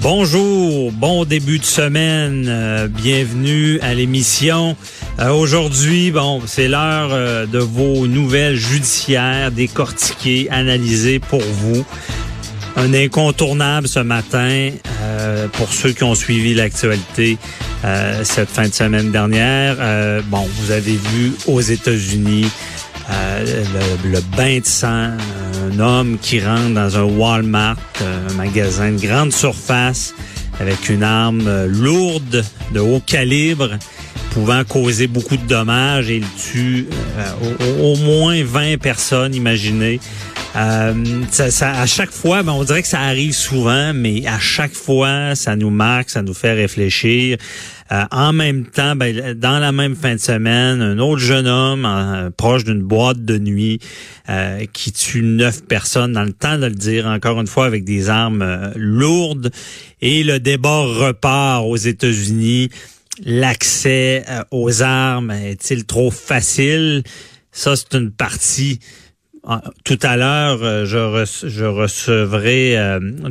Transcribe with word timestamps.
Bonjour, 0.00 0.92
bon 0.92 1.24
début 1.24 1.58
de 1.58 1.64
semaine, 1.64 2.46
euh, 2.48 2.86
bienvenue 2.86 3.80
à 3.80 3.94
l'émission. 3.94 4.76
Euh, 5.18 5.30
Aujourd'hui, 5.30 6.12
bon, 6.12 6.40
c'est 6.46 6.68
l'heure 6.68 7.08
euh, 7.10 7.46
de 7.46 7.58
vos 7.58 8.06
nouvelles 8.06 8.54
judiciaires 8.54 9.50
décortiquées, 9.50 10.48
analysées 10.50 11.18
pour 11.18 11.42
vous. 11.42 11.84
Un 12.76 12.94
incontournable 12.94 13.88
ce 13.88 13.98
matin 13.98 14.70
pour 15.54 15.72
ceux 15.72 15.90
qui 15.90 16.04
ont 16.04 16.14
suivi 16.14 16.54
l'actualité 16.54 17.36
cette 18.22 18.50
fin 18.50 18.68
de 18.68 18.72
semaine 18.72 19.10
dernière. 19.10 19.78
bon, 20.26 20.48
vous 20.60 20.70
avez 20.70 20.92
vu 20.92 21.32
aux 21.48 21.60
États-Unis 21.60 22.48
le, 23.10 24.10
le, 24.12 24.20
bain 24.36 24.60
de 24.60 24.64
sang, 24.64 25.10
un 25.66 25.78
homme 25.78 26.18
qui 26.20 26.40
rentre 26.40 26.74
dans 26.74 26.96
un 26.98 27.02
Walmart, 27.02 27.76
un 28.00 28.34
magasin 28.34 28.92
de 28.92 29.00
grande 29.00 29.32
surface, 29.32 30.14
avec 30.60 30.88
une 30.88 31.02
arme 31.02 31.66
lourde 31.66 32.44
de 32.72 32.80
haut 32.80 33.02
calibre 33.04 33.78
pouvant 34.30 34.62
causer 34.64 35.06
beaucoup 35.06 35.36
de 35.36 35.46
dommages 35.46 36.10
et 36.10 36.16
il 36.16 36.26
tue 36.36 36.86
euh, 37.18 37.32
au, 37.80 37.92
au, 37.92 37.96
moins 37.96 38.42
20 38.42 38.78
personnes, 38.78 39.34
imaginez. 39.34 40.00
Euh, 40.58 41.22
ça, 41.30 41.50
ça, 41.50 41.70
à 41.72 41.86
chaque 41.86 42.10
fois, 42.10 42.42
ben, 42.42 42.52
on 42.52 42.64
dirait 42.64 42.82
que 42.82 42.88
ça 42.88 43.00
arrive 43.00 43.32
souvent, 43.32 43.92
mais 43.94 44.26
à 44.26 44.38
chaque 44.38 44.74
fois, 44.74 45.34
ça 45.34 45.54
nous 45.54 45.70
marque, 45.70 46.10
ça 46.10 46.22
nous 46.22 46.34
fait 46.34 46.52
réfléchir. 46.52 47.38
Euh, 47.92 48.04
en 48.10 48.32
même 48.32 48.66
temps, 48.66 48.96
ben, 48.96 49.34
dans 49.34 49.58
la 49.58 49.72
même 49.72 49.94
fin 49.94 50.14
de 50.14 50.20
semaine, 50.20 50.82
un 50.82 50.98
autre 50.98 51.20
jeune 51.20 51.46
homme 51.46 51.86
euh, 51.86 52.30
proche 52.36 52.64
d'une 52.64 52.82
boîte 52.82 53.24
de 53.24 53.38
nuit 53.38 53.78
euh, 54.28 54.64
qui 54.72 54.92
tue 54.92 55.22
neuf 55.22 55.64
personnes, 55.64 56.12
dans 56.12 56.24
le 56.24 56.32
temps 56.32 56.58
de 56.58 56.66
le 56.66 56.74
dire, 56.74 57.06
encore 57.06 57.40
une 57.40 57.46
fois, 57.46 57.66
avec 57.66 57.84
des 57.84 58.08
armes 58.08 58.72
lourdes. 58.74 59.50
Et 60.00 60.24
le 60.24 60.40
débat 60.40 60.80
repart 60.80 61.64
aux 61.64 61.76
États-Unis 61.76 62.70
l'accès 63.24 64.24
aux 64.52 64.82
armes 64.82 65.32
est-il 65.32 65.86
trop 65.86 66.10
facile? 66.10 67.02
Ça, 67.50 67.74
c'est 67.74 67.94
une 67.94 68.12
partie. 68.12 68.78
Tout 69.84 69.98
à 70.02 70.16
l'heure, 70.16 70.58
je, 70.84 71.46
je 71.46 71.64
recevrai 71.64 72.76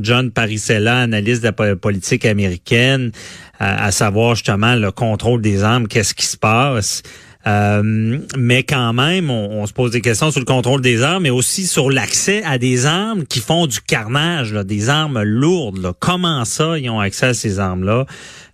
John 0.01 0.31
Parisella, 0.31 1.01
analyste 1.01 1.43
de 1.43 1.51
la 1.63 1.75
politique 1.75 2.25
américaine, 2.25 3.11
à 3.59 3.91
savoir 3.91 4.35
justement 4.35 4.75
le 4.75 4.91
contrôle 4.91 5.41
des 5.41 5.63
armes, 5.63 5.87
qu'est-ce 5.87 6.13
qui 6.13 6.25
se 6.25 6.37
passe. 6.37 7.03
Euh, 7.47 8.19
mais 8.37 8.63
quand 8.63 8.91
même, 8.93 9.29
on, 9.29 9.65
se 9.65 9.73
pose 9.73 9.91
des 9.91 10.01
questions 10.01 10.31
sur 10.31 10.41
le 10.41 10.45
contrôle 10.45 10.81
des 10.81 11.01
armes, 11.01 11.23
mais 11.23 11.29
aussi 11.29 11.65
sur 11.65 11.89
l'accès 11.89 12.43
à 12.43 12.57
des 12.57 12.85
armes 12.85 13.25
qui 13.25 13.39
font 13.39 13.67
du 13.67 13.79
carnage, 13.79 14.53
là, 14.53 14.63
des 14.63 14.89
armes 14.89 15.21
lourdes. 15.21 15.77
Là. 15.77 15.93
Comment 15.97 16.43
ça, 16.43 16.77
ils 16.77 16.89
ont 16.89 16.99
accès 16.99 17.27
à 17.27 17.33
ces 17.33 17.59
armes-là? 17.59 18.05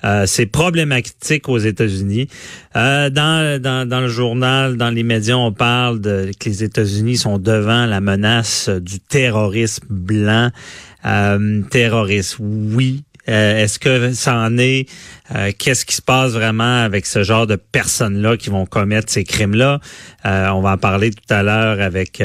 Euh, 0.04 0.26
c'est 0.28 0.46
problématique 0.46 1.50
aux 1.50 1.58
États-Unis. 1.58 2.28
Euh, 2.76 3.10
dans, 3.10 3.60
dans, 3.60 3.88
dans, 3.88 4.02
le 4.02 4.10
journal, 4.10 4.78
dans 4.78 4.90
les 4.90 5.04
médias, 5.04 5.38
on 5.38 5.54
parle 5.54 6.00
de, 6.00 6.32
que 6.40 6.50
les 6.50 6.64
États-Unis 6.64 7.18
sont 7.18 7.40
devant 7.40 7.86
la 7.86 8.02
menace 8.02 8.70
du 8.70 9.00
terrorisme 9.00 9.86
blanc. 9.90 10.52
Euh, 11.06 11.62
terroriste, 11.70 12.38
oui, 12.40 13.04
euh, 13.30 13.64
est-ce 13.64 13.80
que 13.80 14.14
ça 14.14 14.36
en 14.36 14.58
est? 14.58 14.88
Euh, 15.34 15.52
qu'est-ce 15.58 15.86
qui 15.86 15.96
se 15.96 16.02
passe 16.02 16.32
vraiment 16.32 16.84
avec 16.84 17.06
ce 17.06 17.24
genre 17.24 17.48
de 17.48 17.56
personnes-là 17.56 18.38
qui 18.38 18.50
vont 18.50 18.66
commettre 18.66 19.12
ces 19.12 19.24
crimes-là? 19.24 19.80
Euh, 20.26 20.48
on 20.50 20.62
va 20.62 20.72
en 20.72 20.78
parler 20.78 21.12
tout 21.12 21.34
à 21.34 21.44
l'heure 21.44 21.82
avec... 21.82 22.22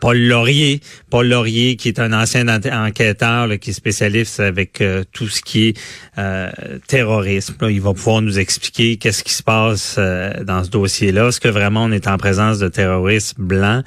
Paul 0.00 0.18
Laurier, 0.18 0.80
Paul 1.08 1.28
Laurier 1.28 1.76
qui 1.76 1.86
est 1.86 2.00
un 2.00 2.12
ancien 2.12 2.48
enquêteur 2.48 3.48
qui 3.60 3.70
est 3.70 3.72
spécialiste 3.72 4.40
avec 4.40 4.82
tout 5.12 5.28
ce 5.28 5.40
qui 5.40 5.68
est 5.68 6.80
terrorisme. 6.88 7.54
il 7.70 7.80
va 7.80 7.92
pouvoir 7.92 8.20
nous 8.20 8.40
expliquer 8.40 8.96
qu'est-ce 8.96 9.22
qui 9.22 9.32
se 9.32 9.42
passe 9.44 9.96
dans 9.96 10.64
ce 10.64 10.70
dossier-là. 10.70 11.28
Est-ce 11.28 11.38
que 11.38 11.46
vraiment 11.46 11.84
on 11.84 11.92
est 11.92 12.08
en 12.08 12.16
présence 12.16 12.58
de 12.58 12.66
terroristes 12.66 13.34
blancs? 13.38 13.84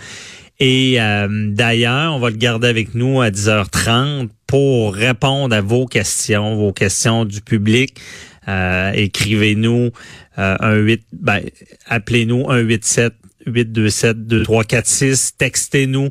Et 0.63 0.99
d'ailleurs, 1.49 2.13
on 2.13 2.19
va 2.19 2.29
le 2.29 2.35
garder 2.35 2.67
avec 2.67 2.93
nous 2.93 3.19
à 3.19 3.31
10h30 3.31 4.29
pour 4.45 4.93
répondre 4.93 5.55
à 5.55 5.61
vos 5.61 5.87
questions, 5.87 6.55
vos 6.55 6.71
questions 6.71 7.25
du 7.25 7.41
public. 7.41 7.99
Euh, 8.47 8.91
écrivez-nous 8.93 9.91
euh, 10.39 10.55
un 10.59 10.75
8, 10.75 11.03
ben, 11.13 11.41
appelez-nous 11.87 12.43
187 12.43 13.13
827 13.45 14.27
2346, 14.27 15.37
textez-nous 15.37 16.05
euh, 16.05 16.09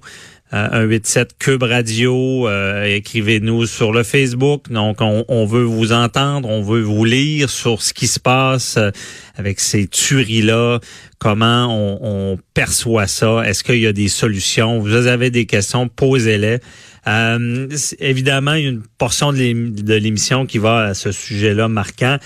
187 0.52 1.36
Cube 1.38 1.62
Radio, 1.62 2.48
euh, 2.48 2.84
écrivez-nous 2.84 3.66
sur 3.66 3.92
le 3.92 4.02
Facebook. 4.02 4.70
Donc 4.70 5.00
on, 5.00 5.24
on, 5.28 5.46
veut 5.46 5.62
vous 5.62 5.92
entendre, 5.92 6.48
on 6.48 6.62
veut 6.62 6.82
vous 6.82 7.04
lire 7.04 7.48
sur 7.48 7.82
ce 7.82 7.92
qui 7.92 8.06
se 8.06 8.18
passe 8.18 8.76
euh, 8.76 8.90
avec 9.36 9.60
ces 9.60 9.86
tueries 9.86 10.42
là, 10.42 10.80
comment 11.18 11.68
on, 11.70 11.98
on 12.02 12.38
perçoit 12.54 13.06
ça, 13.06 13.42
est-ce 13.46 13.62
qu'il 13.62 13.78
y 13.78 13.86
a 13.86 13.92
des 13.92 14.08
solutions? 14.08 14.80
Vous 14.80 15.06
avez 15.06 15.30
des 15.30 15.46
questions, 15.46 15.88
posez-les. 15.88 16.58
Euh, 17.06 17.68
évidemment, 17.98 18.54
il 18.54 18.62
y 18.62 18.66
a 18.66 18.70
une 18.70 18.82
portion 18.98 19.32
de 19.32 19.94
l'émission 19.94 20.46
qui 20.46 20.58
va 20.58 20.78
à 20.78 20.94
ce 20.94 21.12
sujet-là 21.12 21.68
marquant. 21.68 22.18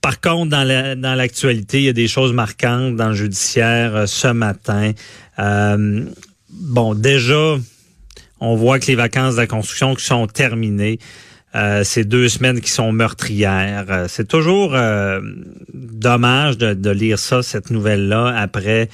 Par 0.00 0.20
contre, 0.20 0.50
dans 0.50 1.14
l'actualité, 1.16 1.78
il 1.78 1.84
y 1.84 1.88
a 1.88 1.94
des 1.94 2.08
choses 2.08 2.32
marquantes 2.32 2.96
dans 2.96 3.08
le 3.08 3.14
judiciaire 3.14 3.96
euh, 3.96 4.06
ce 4.06 4.28
matin. 4.28 4.92
Euh, 5.38 6.04
bon, 6.54 6.94
déjà, 6.94 7.56
on 8.40 8.56
voit 8.56 8.78
que 8.78 8.86
les 8.86 8.94
vacances 8.94 9.34
de 9.34 9.40
la 9.40 9.46
construction 9.46 9.94
qui 9.94 10.04
sont 10.04 10.26
terminées. 10.26 10.98
Euh, 11.54 11.84
ces 11.84 12.04
deux 12.04 12.28
semaines 12.28 12.60
qui 12.60 12.70
sont 12.70 12.90
meurtrières. 12.90 14.06
C'est 14.08 14.26
toujours 14.26 14.76
dommage 15.72 16.58
de, 16.58 16.74
de, 16.74 16.90
lire 16.90 17.16
ça, 17.20 17.44
cette 17.44 17.70
nouvelle-là, 17.70 18.34
après 18.36 18.88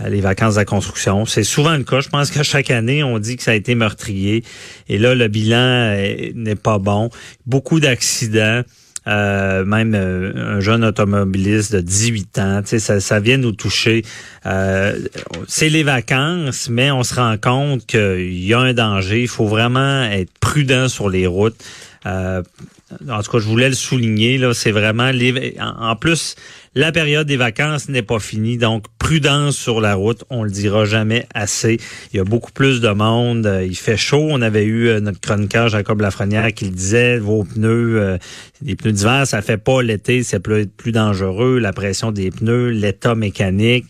euh, 0.00 0.08
les 0.08 0.20
vacances 0.20 0.54
de 0.54 0.60
la 0.60 0.64
construction. 0.64 1.26
C'est 1.26 1.42
souvent 1.42 1.76
le 1.76 1.84
cas. 1.84 2.00
Je 2.00 2.08
pense 2.08 2.30
que 2.30 2.42
chaque 2.42 2.70
année, 2.70 3.02
on 3.02 3.18
dit 3.18 3.36
que 3.36 3.42
ça 3.42 3.50
a 3.50 3.54
été 3.54 3.74
meurtrier. 3.74 4.44
Et 4.88 4.98
là, 4.98 5.14
le 5.14 5.28
bilan 5.28 5.96
n'est 6.34 6.56
pas 6.56 6.78
bon. 6.78 7.10
Beaucoup 7.46 7.80
d'accidents. 7.80 8.62
Euh, 9.06 9.64
même 9.64 9.94
euh, 9.94 10.56
un 10.56 10.60
jeune 10.60 10.84
automobiliste 10.84 11.74
de 11.74 11.80
18 11.80 12.38
ans, 12.38 12.62
ça, 12.64 13.00
ça 13.00 13.20
vient 13.20 13.38
nous 13.38 13.52
toucher. 13.52 14.04
c'est 14.44 15.68
les 15.68 15.82
vacances, 15.82 16.68
mais 16.68 16.90
on 16.90 17.02
se 17.02 17.14
rend 17.14 17.36
compte 17.36 17.86
qu'il 17.86 18.44
y 18.44 18.54
a 18.54 18.58
un 18.58 18.74
danger. 18.74 19.22
Il 19.22 19.28
faut 19.28 19.46
vraiment 19.46 20.04
être 20.04 20.32
prudent 20.40 20.88
sur 20.88 21.08
les 21.08 21.26
routes. 21.26 21.62
En 23.08 23.22
tout 23.22 23.30
cas, 23.30 23.38
je 23.38 23.46
voulais 23.46 23.68
le 23.68 23.74
souligner. 23.74 24.38
Là, 24.38 24.54
c'est 24.54 24.72
vraiment 24.72 25.10
les, 25.10 25.56
en 25.60 25.96
plus 25.96 26.36
la 26.74 26.90
période 26.90 27.26
des 27.26 27.36
vacances 27.36 27.90
n'est 27.90 28.02
pas 28.02 28.18
finie, 28.18 28.56
donc 28.56 28.84
prudence 28.98 29.56
sur 29.56 29.80
la 29.80 29.94
route, 29.94 30.24
on 30.30 30.42
le 30.42 30.50
dira 30.50 30.86
jamais 30.86 31.26
assez. 31.34 31.78
Il 32.12 32.16
y 32.16 32.20
a 32.20 32.24
beaucoup 32.24 32.50
plus 32.50 32.80
de 32.80 32.88
monde, 32.88 33.44
euh, 33.44 33.64
il 33.64 33.76
fait 33.76 33.98
chaud. 33.98 34.28
On 34.30 34.40
avait 34.40 34.64
eu 34.64 34.88
euh, 34.88 35.00
notre 35.00 35.20
chroniqueur 35.20 35.68
Jacob 35.68 36.00
Lafrenière 36.00 36.54
qui 36.54 36.64
le 36.64 36.70
disait, 36.70 37.18
vos 37.18 37.44
pneus, 37.44 38.00
euh, 38.00 38.18
des 38.62 38.74
pneus 38.74 38.92
d'hiver, 38.92 39.26
ça 39.26 39.42
fait 39.42 39.58
pas 39.58 39.82
l'été, 39.82 40.22
c'est 40.22 40.40
plus, 40.40 40.66
plus 40.66 40.92
dangereux, 40.92 41.58
la 41.58 41.74
pression 41.74 42.10
des 42.10 42.30
pneus, 42.30 42.70
l'état 42.70 43.14
mécanique. 43.14 43.84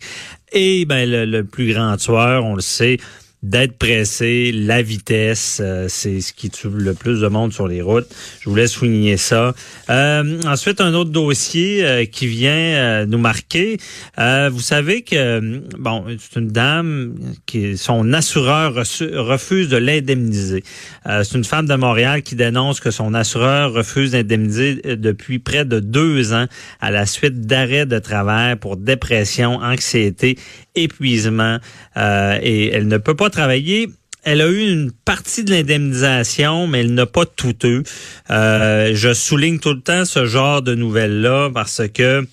Et 0.53 0.85
ben 0.85 1.09
le, 1.09 1.43
plus 1.45 1.73
grand 1.73 1.97
tueur, 1.97 2.45
on 2.45 2.57
le 2.57 2.61
sait, 2.61 2.99
d'être 3.43 3.77
pressé, 3.77 4.53
la 4.53 4.83
vitesse, 4.83 5.59
euh, 5.61 5.87
c'est 5.89 6.21
ce 6.21 6.33
qui 6.33 6.49
tue 6.49 6.69
le 6.69 6.95
plus 6.95 7.21
de 7.21 7.27
monde 7.27 7.53
sur 7.53 7.67
les 7.67 7.83
routes. 7.83 8.07
Je 8.41 8.49
voulais 8.49 8.69
souligner 8.69 9.17
ça. 9.17 9.53
Euh, 9.91 10.41
ensuite, 10.47 10.81
un 10.81 10.95
autre 10.95 11.11
dossier 11.11 11.85
euh, 11.85 12.05
qui 12.05 12.29
vient 12.29 13.05
nous 13.07 13.19
marquer. 13.19 13.79
vous 14.17 14.61
savez 14.61 15.03
que 15.03 15.61
bon, 15.79 16.05
c'est 16.19 16.39
une 16.39 16.49
dame 16.49 17.15
qui 17.47 17.77
son 17.77 18.13
assureur 18.13 18.75
refuse 18.75 19.69
de 19.69 19.77
l'indemniser. 19.77 20.63
c'est 21.05 21.35
une 21.35 21.45
femme 21.45 21.67
de 21.67 21.75
Montréal 21.75 22.23
qui 22.23 22.37
dénonce 22.37 22.81
que 22.81 22.91
son 22.91 23.15
assureur 23.15 23.73
refuse 23.73 24.13
d'indemniser 24.13 24.97
depuis 24.97 25.39
près 25.39 25.65
de 25.65 25.81
deux 25.81 26.33
ans 26.33 26.47
à 26.81 26.91
la 26.91 27.07
suite 27.07 27.41
d'arrêt 27.41 27.87
de 27.87 27.99
travail 27.99 28.57
pour 28.57 28.77
dépression, 28.77 29.57
anxiété, 29.57 30.39
épuisement 30.75 31.59
et 31.97 32.71
elle 32.73 32.89
ne 32.89 32.99
peut 32.99 33.17
pas 33.17 33.31
travailler 33.33 33.89
elle 34.25 34.41
a 34.41 34.47
eu 34.47 34.71
une 34.71 34.93
partie 34.93 35.43
de 35.43 35.51
l'indemnisation, 35.51 36.69
mais 36.69 36.81
elle 36.81 36.95
n'a 36.95 37.07
pas 37.07 37.27
tout 37.27 37.57
eu. 37.67 37.83
Euh, 38.31 38.93
je 38.95 39.13
souligne 39.13 39.59
tout 39.59 39.75
le 39.75 39.81
temps 39.81 40.05
ce 40.05 40.27
genre 40.27 40.63
de 40.63 40.75
nouvelles-là 40.75 41.51
parce 41.53 41.83
que 41.93 42.25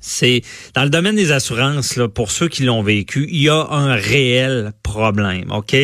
c'est 0.00 0.42
dans 0.74 0.82
le 0.84 0.90
domaine 0.90 1.16
des 1.16 1.30
assurances, 1.30 1.98
pour 2.14 2.30
ceux 2.30 2.48
qui 2.48 2.64
l'ont 2.64 2.82
vécu, 2.82 3.28
il 3.30 3.42
y 3.42 3.48
a 3.48 3.66
un 3.70 3.94
réel 3.94 4.72
problème. 4.82 5.50
OK? 5.50 5.76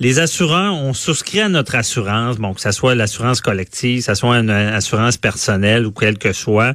Les 0.00 0.18
assureurs 0.18 0.74
ont 0.74 0.94
souscrit 0.94 1.40
à 1.40 1.48
notre 1.48 1.76
assurance, 1.76 2.36
bon, 2.36 2.54
que 2.54 2.60
ce 2.60 2.72
soit 2.72 2.94
l'assurance 2.94 3.40
collective, 3.40 4.00
que 4.00 4.04
ce 4.04 4.14
soit 4.14 4.38
une 4.38 4.50
assurance 4.50 5.16
personnelle 5.16 5.86
ou 5.86 5.92
quelle 5.92 6.18
que 6.18 6.32
soit. 6.32 6.74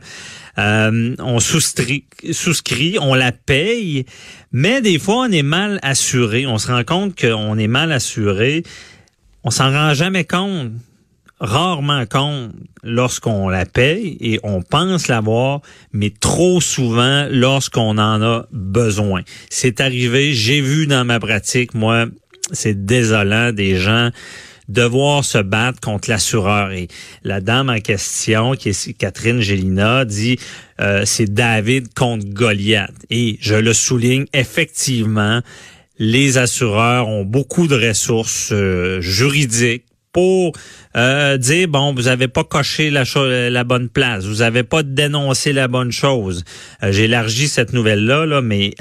Euh, 0.57 1.15
on 1.19 1.39
souscrit, 1.39 2.05
souscrit, 2.31 2.97
on 2.99 3.13
la 3.13 3.31
paye, 3.31 4.05
mais 4.51 4.81
des 4.81 4.97
fois, 4.97 5.27
on 5.27 5.31
est 5.31 5.43
mal 5.43 5.79
assuré. 5.83 6.47
On 6.47 6.57
se 6.57 6.67
rend 6.67 6.83
compte 6.83 7.19
qu'on 7.19 7.57
est 7.57 7.67
mal 7.67 7.91
assuré. 7.91 8.63
On 9.43 9.51
s'en 9.51 9.71
rend 9.71 9.93
jamais 9.93 10.23
compte, 10.25 10.71
rarement 11.39 12.05
compte 12.05 12.51
lorsqu'on 12.83 13.49
la 13.49 13.65
paye 13.65 14.17
et 14.19 14.39
on 14.43 14.61
pense 14.61 15.07
l'avoir, 15.07 15.61
mais 15.91 16.09
trop 16.09 16.61
souvent 16.61 17.27
lorsqu'on 17.29 17.97
en 17.97 18.21
a 18.21 18.47
besoin. 18.51 19.21
C'est 19.49 19.81
arrivé, 19.81 20.33
j'ai 20.33 20.61
vu 20.61 20.87
dans 20.87 21.05
ma 21.05 21.19
pratique, 21.19 21.73
moi, 21.73 22.05
c'est 22.51 22.85
désolant, 22.85 23.51
des 23.51 23.75
gens 23.77 24.09
devoir 24.67 25.23
se 25.23 25.37
battre 25.37 25.79
contre 25.79 26.09
l'assureur. 26.09 26.71
Et 26.71 26.87
la 27.23 27.41
dame 27.41 27.69
en 27.69 27.79
question, 27.79 28.53
qui 28.53 28.69
est 28.69 28.93
Catherine 28.93 29.39
Gélina, 29.39 30.05
dit 30.05 30.39
euh, 30.81 31.03
c'est 31.05 31.31
David 31.33 31.93
contre 31.93 32.25
Goliath. 32.25 32.93
Et 33.09 33.37
je 33.41 33.55
le 33.55 33.73
souligne, 33.73 34.25
effectivement, 34.33 35.41
les 35.99 36.37
assureurs 36.37 37.07
ont 37.07 37.23
beaucoup 37.23 37.67
de 37.67 37.75
ressources 37.75 38.49
euh, 38.51 39.01
juridiques 39.01 39.85
pour 40.11 40.53
euh, 40.97 41.38
dire 41.38 41.67
bon 41.67 41.94
vous 41.94 42.07
avez 42.07 42.27
pas 42.27 42.44
coché 42.44 42.89
la, 42.89 43.03
la 43.49 43.63
bonne 43.63 43.89
place. 43.89 44.25
Vous 44.25 44.41
avez 44.41 44.63
pas 44.63 44.83
dénoncé 44.83 45.53
la 45.53 45.67
bonne 45.67 45.91
chose. 45.91 46.44
J'élargis 46.81 47.47
cette 47.47 47.73
nouvelle 47.73 48.05
là 48.05 48.41
mais 48.41 48.73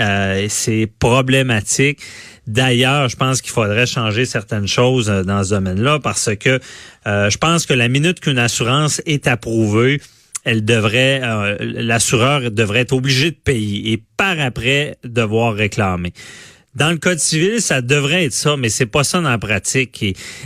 c'est 0.48 0.90
problématique. 0.98 2.00
D'ailleurs, 2.46 3.08
je 3.08 3.16
pense 3.16 3.42
qu'il 3.42 3.50
faudrait 3.50 3.86
changer 3.86 4.24
certaines 4.24 4.68
choses 4.68 5.10
euh, 5.10 5.24
dans 5.24 5.42
ce 5.42 5.50
domaine-là 5.50 5.98
parce 5.98 6.30
que 6.36 6.60
euh, 7.06 7.28
je 7.28 7.38
pense 7.38 7.66
que 7.66 7.74
la 7.74 7.88
minute 7.88 8.20
qu'une 8.20 8.38
assurance 8.38 9.02
est 9.04 9.26
approuvée, 9.26 10.00
elle 10.44 10.64
devrait, 10.64 11.20
euh, 11.24 11.56
l'assureur 11.60 12.52
devrait 12.52 12.80
être 12.80 12.92
obligé 12.92 13.32
de 13.32 13.36
payer 13.36 13.92
et 13.92 14.02
par 14.16 14.38
après 14.38 14.96
devoir 15.02 15.54
réclamer. 15.54 16.12
Dans 16.76 16.90
le 16.90 16.99
code 16.99 17.19
civil, 17.19 17.62
ça 17.62 17.81
devrait 17.81 18.26
être 18.26 18.34
ça, 18.34 18.58
mais 18.58 18.69
c'est 18.69 18.84
pas 18.84 19.02
ça 19.02 19.23
dans 19.23 19.31
la 19.31 19.38
pratique. 19.38 20.05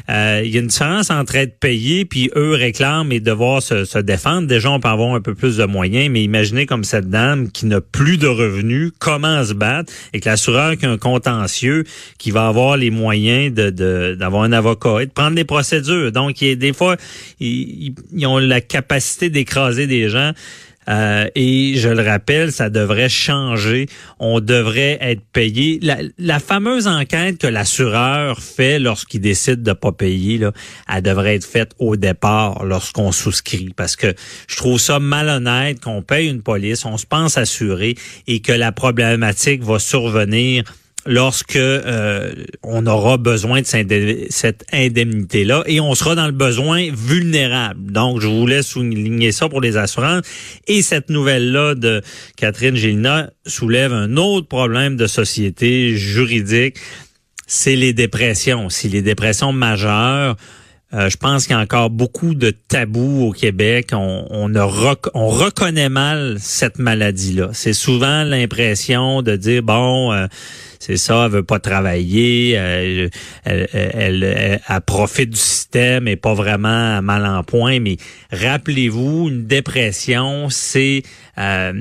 Euh, 0.08 0.42
il 0.44 0.52
y 0.52 0.58
a 0.58 0.60
une 0.60 0.68
différence 0.68 1.10
entre 1.10 1.34
être 1.34 1.58
payé 1.58 2.04
puis 2.04 2.30
eux 2.36 2.52
réclament 2.52 3.10
et 3.10 3.18
devoir 3.18 3.60
se, 3.60 3.98
défendre. 3.98 4.46
Déjà, 4.46 4.70
on 4.70 4.78
peut 4.78 4.86
avoir 4.86 5.12
un 5.16 5.20
peu 5.20 5.34
plus 5.34 5.56
de 5.56 5.64
moyens, 5.64 6.08
mais 6.08 6.22
imaginez 6.22 6.66
comme 6.66 6.84
cette 6.84 7.10
dame 7.10 7.50
qui 7.50 7.66
n'a 7.66 7.80
plus 7.80 8.16
de 8.16 8.28
revenus, 8.28 8.92
comment 9.00 9.42
se 9.42 9.54
battre 9.54 9.92
et 10.12 10.20
que 10.20 10.28
l'assureur 10.28 10.76
qui 10.76 10.86
a 10.86 10.90
un 10.90 10.98
contentieux, 10.98 11.82
qui 12.18 12.30
va 12.30 12.46
avoir 12.46 12.76
les 12.76 12.90
moyens 12.90 13.52
d'avoir 13.52 14.44
un 14.44 14.52
avocat 14.52 15.02
et 15.02 15.06
de 15.06 15.10
prendre 15.10 15.34
des 15.34 15.44
procédures. 15.44 16.12
Donc, 16.12 16.38
des 16.38 16.72
fois, 16.72 16.96
ils 17.40 17.92
ont 18.24 18.38
la 18.38 18.60
capacité 18.60 19.30
d'écraser 19.30 19.88
des 19.88 20.08
gens. 20.08 20.32
Euh, 20.90 21.28
et 21.34 21.74
je 21.76 21.88
le 21.88 22.02
rappelle, 22.02 22.52
ça 22.52 22.68
devrait 22.68 23.08
changer. 23.08 23.86
On 24.18 24.40
devrait 24.40 24.98
être 25.00 25.22
payé. 25.32 25.80
La, 26.18 26.40
fameuse 26.40 26.86
enquête 26.86 27.38
que 27.38 27.46
l'assureur 27.46 28.40
fait 28.40 28.78
lorsqu'il 28.78 29.20
décide 29.20 29.62
de 29.62 29.72
pas 29.72 29.92
payer, 29.92 30.38
là, 30.38 30.52
elle 30.92 31.02
devrait 31.02 31.36
être 31.36 31.46
faite 31.46 31.72
au 31.78 31.96
départ 31.96 32.64
lorsqu'on 32.64 33.12
souscrit. 33.12 33.70
Parce 33.76 33.94
que 33.94 34.14
je 34.48 34.56
trouve 34.56 34.80
ça 34.80 34.98
malhonnête 34.98 35.80
qu'on 35.80 36.02
paye 36.02 36.28
une 36.28 36.42
police, 36.42 36.84
on 36.84 36.96
se 36.96 37.06
pense 37.06 37.38
assuré 37.38 37.94
et 38.26 38.40
que 38.40 38.52
la 38.52 38.72
problématique 38.72 39.62
va 39.62 39.78
survenir 39.78 40.64
lorsque 41.06 41.56
euh, 41.56 42.32
on 42.62 42.86
aura 42.86 43.16
besoin 43.16 43.62
de 43.62 43.66
cette 44.28 44.64
indemnité-là 44.72 45.62
et 45.66 45.80
on 45.80 45.94
sera 45.94 46.14
dans 46.14 46.26
le 46.26 46.32
besoin 46.32 46.88
vulnérable. 46.92 47.90
Donc, 47.92 48.20
je 48.20 48.26
voulais 48.26 48.62
souligner 48.62 49.32
ça 49.32 49.48
pour 49.48 49.60
les 49.60 49.76
assurances. 49.76 50.24
Et 50.66 50.82
cette 50.82 51.10
nouvelle-là 51.10 51.74
de 51.74 52.02
Catherine 52.36 52.76
Gélina 52.76 53.30
soulève 53.46 53.92
un 53.92 54.16
autre 54.16 54.46
problème 54.46 54.96
de 54.96 55.06
société 55.06 55.96
juridique, 55.96 56.76
c'est 57.46 57.76
les 57.76 57.92
dépressions. 57.92 58.68
Si 58.68 58.88
les 58.88 59.02
dépressions 59.02 59.52
majeures, 59.52 60.36
euh, 60.92 61.08
je 61.08 61.16
pense 61.16 61.46
qu'il 61.46 61.54
y 61.54 61.58
a 61.58 61.62
encore 61.62 61.88
beaucoup 61.88 62.34
de 62.34 62.50
tabous 62.50 63.28
au 63.28 63.32
Québec. 63.32 63.90
On, 63.92 64.26
on, 64.30 64.52
on 64.54 65.28
reconnaît 65.28 65.88
mal 65.88 66.36
cette 66.40 66.78
maladie-là. 66.78 67.50
C'est 67.52 67.72
souvent 67.72 68.24
l'impression 68.24 69.22
de 69.22 69.36
dire, 69.36 69.62
bon, 69.62 70.12
euh, 70.12 70.26
c'est 70.80 70.96
ça, 70.96 71.26
elle 71.26 71.32
veut 71.32 71.42
pas 71.42 71.58
travailler, 71.58 72.54
euh, 72.56 73.10
elle, 73.44 73.68
elle, 73.74 74.24
elle, 74.24 74.80
profite 74.80 75.28
du 75.28 75.36
système 75.38 76.08
et 76.08 76.16
pas 76.16 76.32
vraiment 76.32 77.02
mal 77.02 77.26
en 77.26 77.44
point. 77.44 77.80
Mais 77.80 77.98
rappelez-vous, 78.32 79.28
une 79.28 79.46
dépression, 79.46 80.48
c'est 80.48 81.02
euh, 81.36 81.74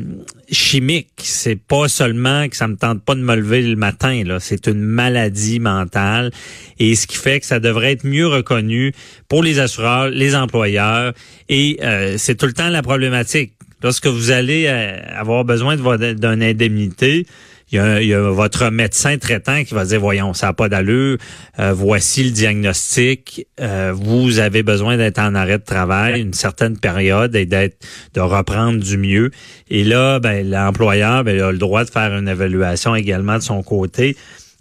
chimique. 0.52 1.12
C'est 1.20 1.56
pas 1.56 1.88
seulement 1.88 2.50
que 2.50 2.58
ça 2.58 2.68
me 2.68 2.76
tente 2.76 3.02
pas 3.02 3.16
de 3.16 3.22
me 3.22 3.36
lever 3.38 3.62
le 3.62 3.78
matin. 3.78 4.22
Là, 4.26 4.42
c'est 4.42 4.68
une 4.68 4.82
maladie 4.82 5.62
mentale 5.62 6.32
et 6.78 6.94
ce 6.96 7.08
qui 7.08 7.16
fait 7.16 7.40
que 7.40 7.46
ça 7.46 7.62
devrait 7.62 7.94
être 7.94 8.04
mieux 8.04 8.28
reconnu 8.28 8.92
pour 9.30 9.44
les 9.44 9.60
assureurs, 9.60 10.10
les 10.10 10.36
employeurs 10.36 11.14
et 11.48 11.80
euh, 11.84 12.16
c'est 12.18 12.36
tout 12.36 12.48
le 12.48 12.54
temps 12.54 12.68
la 12.68 12.82
problématique. 12.82 13.54
Lorsque 13.82 14.08
vous 14.08 14.32
allez 14.32 14.68
avoir 14.68 15.46
besoin 15.46 15.78
d'une 15.78 16.44
indemnité, 16.44 17.26
il 17.72 17.78
y, 17.78 18.14
a, 18.14 18.20
votre 18.32 18.70
médecin 18.70 19.18
traitant 19.18 19.64
qui 19.64 19.74
va 19.74 19.86
dire, 19.86 20.00
voyons, 20.00 20.34
ça 20.34 20.48
n'a 20.48 20.54
pas 20.54 20.70
d'allure, 20.70 21.18
euh, 21.60 21.72
voici 21.74 22.24
le 22.24 22.32
diagnostic, 22.32 23.48
euh, 23.60 23.94
vous 23.96 24.40
avez 24.40 24.64
besoin 24.64 24.98
d'être 24.98 25.20
en 25.20 25.36
arrêt 25.36 25.60
de 25.60 25.64
travail 25.64 26.22
une 26.22 26.34
certaine 26.34 26.78
période 26.78 27.36
et 27.36 27.46
d'être 27.46 27.78
de 28.16 28.22
reprendre 28.22 28.80
du 28.80 28.98
mieux. 28.98 29.32
Et 29.70 29.84
là, 29.84 30.20
ben, 30.20 30.50
l'employeur 30.50 31.24
ben, 31.24 31.40
a 31.42 31.52
le 31.52 31.58
droit 31.58 31.84
de 31.86 31.90
faire 31.90 32.16
une 32.18 32.28
évaluation 32.28 32.96
également 32.96 33.36
de 33.36 33.44
son 33.44 33.62
côté. 33.62 34.18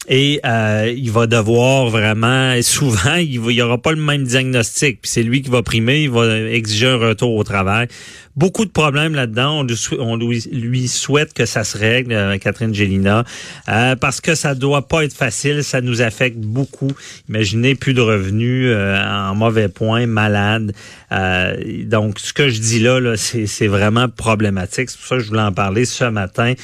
Et 0.08 0.40
euh, 0.46 0.92
il 0.96 1.10
va 1.10 1.26
devoir 1.26 1.88
vraiment, 1.88 2.54
souvent, 2.62 3.14
il 3.16 3.40
n'y 3.40 3.62
aura 3.62 3.78
pas 3.78 3.92
le 3.92 4.00
même 4.00 4.24
diagnostic. 4.24 5.02
Puis 5.02 5.10
c'est 5.10 5.22
lui 5.22 5.42
qui 5.42 5.50
va 5.50 5.62
primer, 5.62 6.04
il 6.04 6.10
va 6.10 6.26
exiger 6.38 6.86
un 6.86 6.96
retour 6.96 7.34
au 7.34 7.44
travail. 7.44 7.88
Beaucoup 8.34 8.64
de 8.64 8.70
problèmes 8.70 9.14
là-dedans. 9.14 9.66
On, 9.98 10.16
lui, 10.16 10.88
souhaite 10.88 11.34
que 11.34 11.44
ça 11.44 11.64
se 11.64 11.76
règle, 11.76 12.12
euh, 12.12 12.38
Catherine 12.38 12.72
Gélina, 12.72 13.24
euh, 13.68 13.96
parce 13.96 14.20
que 14.20 14.34
ça 14.34 14.54
doit 14.54 14.86
pas 14.86 15.04
être 15.04 15.12
facile. 15.12 15.62
Ça 15.62 15.80
nous 15.80 16.00
affecte 16.00 16.38
beaucoup. 16.38 16.92
Imaginez 17.28 17.74
plus 17.74 17.94
de 17.94 18.00
revenus, 18.00 18.74
en 18.74 19.34
mauvais 19.34 19.68
point, 19.68 20.06
malade. 20.06 20.72
donc, 21.10 22.18
ce 22.20 22.32
que 22.32 22.48
je 22.48 22.60
dis 22.60 22.78
là, 22.78 23.00
là 23.00 23.16
c'est 23.16 23.66
vraiment 23.66 24.08
problématique. 24.08 24.88
C'est 24.88 24.98
pour 24.98 25.06
ça 25.06 25.16
que 25.16 25.22
je 25.22 25.28
voulais 25.28 25.42
en 25.42 25.52
parler 25.52 25.84
ce 25.84 26.04
matin. 26.04 26.54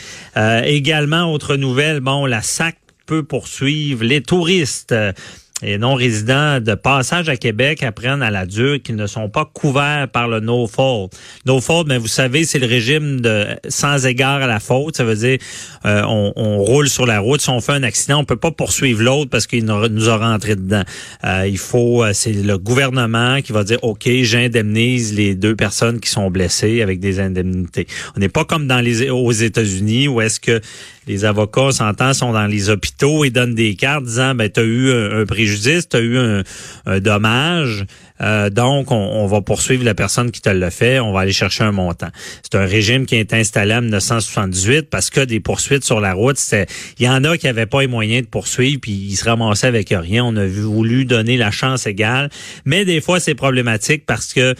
également, 0.64 1.30
autre 1.32 1.56
nouvelle, 1.56 2.00
bon, 2.00 2.24
la 2.24 2.40
SAC 2.40 2.76
peut 3.06 3.22
poursuivre 3.22 4.04
les 4.04 4.22
touristes 4.22 4.94
et 5.64 5.78
non-résidents 5.78 6.60
de 6.60 6.74
passage 6.74 7.28
à 7.28 7.36
Québec 7.36 7.82
apprennent 7.82 8.22
à 8.22 8.30
la 8.30 8.46
dure 8.46 8.82
qu'ils 8.82 8.96
ne 8.96 9.06
sont 9.06 9.28
pas 9.28 9.44
couverts 9.44 10.08
par 10.08 10.28
le 10.28 10.40
no-fault. 10.40 11.10
No-fault, 11.46 11.84
mais 11.86 11.98
vous 11.98 12.08
savez, 12.08 12.44
c'est 12.44 12.58
le 12.58 12.66
régime 12.66 13.20
de 13.20 13.46
sans 13.68 14.06
égard 14.06 14.42
à 14.42 14.46
la 14.46 14.60
faute. 14.60 14.96
Ça 14.96 15.04
veut 15.04 15.16
dire 15.16 15.38
euh, 15.86 16.02
on, 16.06 16.32
on, 16.36 16.58
roule 16.58 16.88
sur 16.88 17.06
la 17.06 17.20
route. 17.20 17.40
Si 17.40 17.50
on 17.50 17.60
fait 17.60 17.72
un 17.72 17.82
accident, 17.82 18.20
on 18.20 18.24
peut 18.24 18.36
pas 18.36 18.50
poursuivre 18.50 19.02
l'autre 19.02 19.30
parce 19.30 19.46
qu'il 19.46 19.64
nous 19.64 20.08
a 20.08 20.16
rentré 20.16 20.56
dedans. 20.56 20.84
Euh, 21.24 21.46
il 21.48 21.58
faut, 21.58 22.04
euh, 22.04 22.12
c'est 22.12 22.32
le 22.32 22.58
gouvernement 22.58 23.40
qui 23.40 23.52
va 23.52 23.64
dire, 23.64 23.78
OK, 23.82 24.08
j'indemnise 24.22 25.14
les 25.14 25.34
deux 25.34 25.56
personnes 25.56 26.00
qui 26.00 26.10
sont 26.10 26.30
blessées 26.30 26.82
avec 26.82 27.00
des 27.00 27.20
indemnités. 27.20 27.86
On 28.16 28.20
n'est 28.20 28.28
pas 28.28 28.44
comme 28.44 28.66
dans 28.66 28.80
les 28.80 29.10
aux 29.10 29.32
États-Unis 29.32 30.08
où 30.08 30.20
est-ce 30.20 30.40
que 30.40 30.60
les 31.06 31.24
avocats, 31.24 31.72
s'entend, 31.72 32.14
sont 32.14 32.32
dans 32.32 32.46
les 32.46 32.70
hôpitaux 32.70 33.24
et 33.24 33.30
donnent 33.30 33.54
des 33.54 33.74
cartes 33.74 34.04
disant, 34.04 34.34
ben, 34.34 34.50
tu 34.50 34.60
as 34.60 34.62
eu 34.62 34.90
un, 34.92 35.26
préjudice, 35.26 35.53
tu 35.60 35.96
as 35.96 36.00
eu 36.00 36.18
un, 36.18 36.42
dommage, 37.00 37.86
euh, 38.20 38.50
donc 38.50 38.90
on, 38.90 39.26
va 39.26 39.40
poursuivre 39.40 39.84
la 39.84 39.94
personne 39.94 40.30
qui 40.30 40.40
te 40.40 40.48
l'a 40.48 40.70
fait, 40.70 41.00
on 41.00 41.12
va 41.12 41.20
aller 41.20 41.32
chercher 41.32 41.64
un 41.64 41.72
montant. 41.72 42.08
C'est 42.42 42.56
un 42.56 42.66
régime 42.66 43.06
qui 43.06 43.16
est 43.16 43.32
installé 43.32 43.74
en 43.74 43.82
1978 43.82 44.88
parce 44.90 45.10
que 45.10 45.20
des 45.20 45.40
poursuites 45.40 45.84
sur 45.84 46.00
la 46.00 46.12
route, 46.12 46.38
il 46.98 47.04
y 47.04 47.08
en 47.08 47.24
a 47.24 47.36
qui 47.36 47.46
n'avaient 47.46 47.66
pas 47.66 47.80
les 47.80 47.86
moyens 47.86 48.24
de 48.24 48.28
poursuivre, 48.28 48.80
puis 48.80 48.92
ils 48.92 49.16
se 49.16 49.24
ramassaient 49.24 49.66
avec 49.66 49.88
rien. 49.90 50.24
On 50.24 50.36
a 50.36 50.46
voulu 50.46 51.04
donner 51.04 51.36
la 51.36 51.50
chance 51.50 51.86
égale, 51.86 52.30
mais 52.64 52.84
des 52.84 53.00
fois 53.00 53.20
c'est 53.20 53.34
problématique 53.34 54.06
parce 54.06 54.32
que 54.32 54.54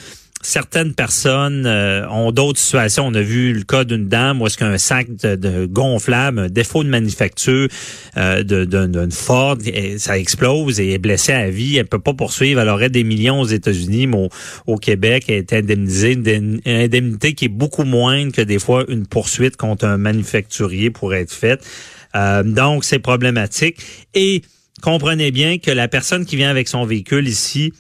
certaines 0.45 0.95
personnes 0.95 1.65
euh, 1.67 2.07
ont 2.09 2.31
d'autres 2.31 2.59
situations. 2.59 3.07
On 3.07 3.15
a 3.15 3.23
vu 3.23 3.53
le 3.53 3.65
cas 3.65 3.85
d'une 3.85 4.09
dame 4.09 4.43
où 4.43 4.47
est-ce 4.47 4.59
qu'un 4.59 4.79
sac 4.79 5.09
de, 5.17 5.67
gonflable, 5.67 6.39
un 6.39 6.49
défaut 6.49 6.85
de 6.85 6.89
manufacture 6.91 7.69
euh, 8.17 8.43
d'une 8.43 9.11
Ford, 9.11 9.57
ça 9.97 10.19
explose 10.19 10.81
et 10.81 10.93
est 10.93 10.99
blessée 10.99 11.33
à 11.33 11.49
vie. 11.49 11.79
Elle 11.79 11.87
peut 11.87 11.99
pas 11.99 12.13
poursuivre. 12.13 12.61
Elle 12.61 12.69
aurait 12.69 12.91
des 12.91 13.05
millions 13.05 13.41
aux 13.41 13.47
États-Unis, 13.47 14.07
mais 14.07 14.29
au, 14.67 14.77
Québec, 14.77 15.25
elle 15.29 15.37
est 15.37 15.53
indemnisée. 15.53 16.13
Une 16.13 16.61
indemnité 16.67 17.33
qui 17.33 17.47
est 17.47 17.49
beaucoup 17.49 17.85
moindre 17.85 18.33
que 18.33 18.43
des 18.43 18.59
fois 18.59 18.85
une 18.89 19.07
poursuite 19.07 19.57
contre 19.57 19.87
un 19.87 19.97
manufacturier 19.97 20.91
pourrait 20.91 21.23
être 21.23 21.33
faite. 21.33 21.65
Euh, 22.15 22.43
donc, 22.43 22.85
c'est 22.85 22.99
problématique. 22.99 23.79
Et 24.15 24.43
comprenez 24.83 25.31
bien 25.31 25.59
que 25.59 25.71
la 25.71 25.89
personne 25.89 26.27
qui 26.27 26.37
vient 26.37 26.51
avec 26.51 26.69
son 26.69 26.85
véhicule 26.85 27.27
ici, 27.27 27.73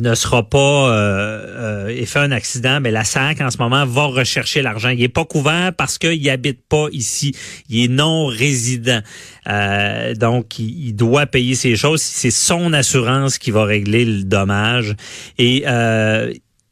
ne 0.00 0.14
sera 0.14 0.48
pas 0.48 0.90
euh, 0.90 1.88
euh, 1.88 2.06
fait 2.06 2.18
un 2.18 2.32
accident, 2.32 2.80
mais 2.80 2.90
la 2.90 3.04
SAC 3.04 3.40
en 3.40 3.50
ce 3.50 3.58
moment 3.58 3.84
va 3.86 4.06
rechercher 4.06 4.62
l'argent. 4.62 4.90
Il 4.90 5.02
est 5.02 5.08
pas 5.08 5.24
couvert 5.24 5.72
parce 5.76 5.98
qu'il 5.98 6.28
habite 6.30 6.60
pas 6.68 6.86
ici. 6.92 7.34
Il 7.68 7.84
est 7.84 7.88
non 7.88 8.26
résident. 8.26 9.00
Euh, 9.46 10.14
donc, 10.14 10.58
il, 10.58 10.92
doit 10.92 11.26
payer 11.26 11.54
ses 11.54 11.76
choses. 11.76 12.02
C'est 12.02 12.30
son 12.30 12.72
assurance 12.72 13.38
qui 13.38 13.50
va 13.50 13.64
régler 13.64 14.04
le 14.04 14.24
dommage. 14.24 14.94
Et 15.38 15.64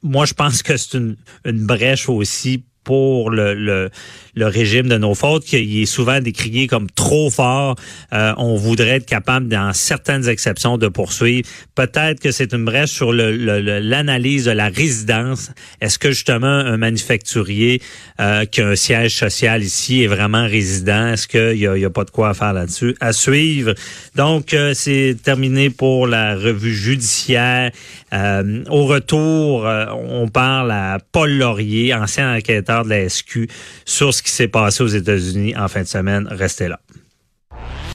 moi, 0.03 0.25
je 0.25 0.35
pense 0.35 0.63
que 0.63 0.77
c'est 0.77 0.97
une, 0.97 1.17
une 1.45 1.67
brèche 1.67 2.09
aussi 2.09 2.65
pour 2.87 3.31
le, 3.31 3.53
le, 3.53 3.91
le, 4.37 4.47
régime 4.47 4.89
de 4.89 4.97
nos 4.97 5.15
fautes, 5.15 5.45
qui 5.45 5.83
est 5.83 5.87
souvent 5.87 6.21
décrié 6.21 6.69
comme 6.69 6.89
trop 6.89 7.31
fort. 7.31 7.75
Euh, 8.13 8.33
on 8.39 8.55
voudrait 8.55 8.97
être 8.99 9.07
capable, 9.07 9.49
dans 9.49 9.73
certaines 9.73 10.29
exceptions, 10.29 10.79
de 10.79 10.87
poursuivre. 10.87 11.49
Peut-être 11.75 12.21
que 12.21 12.31
c'est 12.31 12.53
une 12.53 12.65
brèche 12.65 12.93
sur 12.93 13.13
l'analyse 13.13 14.45
de 14.45 14.53
la 14.53 14.69
résidence. 14.69 15.51
Est-ce 15.81 15.99
que 15.99 16.13
justement 16.13 16.47
un 16.47 16.77
manufacturier 16.77 17.83
euh, 18.21 18.45
qui 18.45 18.63
a 18.63 18.69
un 18.69 18.77
siège 18.77 19.17
social 19.17 19.65
ici 19.65 20.05
est 20.05 20.07
vraiment 20.07 20.47
résident? 20.47 21.09
Est-ce 21.09 21.27
qu'il 21.27 21.59
n'y 21.59 21.67
a, 21.67 21.77
y 21.77 21.85
a, 21.85 21.91
pas 21.91 22.05
de 22.05 22.11
quoi 22.11 22.35
faire 22.35 22.53
là-dessus? 22.53 22.95
À 23.01 23.13
suivre. 23.13 23.75
Donc, 24.15 24.55
euh, 24.55 24.75
c'est 24.75 25.17
terminé 25.21 25.71
pour 25.71 26.07
la 26.07 26.37
revue 26.37 26.75
judiciaire. 26.75 27.73
Euh, 28.17 28.65
au 28.71 28.87
retour, 28.87 29.67
on 29.93 30.29
parle 30.29 30.71
à 30.71 30.99
Paul 31.13 31.31
Laurier, 31.31 31.93
ancien 31.93 32.35
enquêteur 32.37 32.85
de 32.85 32.91
la 32.91 33.09
SQ 33.09 33.49
sur 33.85 34.15
ce 34.15 34.23
qui 34.23 34.31
s'est 34.31 34.49
passé 34.49 34.83
aux 34.83 34.89
États-Unis 34.89 35.55
en 35.57 35.69
fin 35.69 35.83
de 35.83 35.87
semaine. 35.87 36.27
Restez 36.31 36.69
là. 36.69 36.81